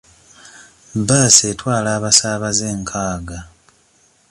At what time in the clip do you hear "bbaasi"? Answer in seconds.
0.99-1.43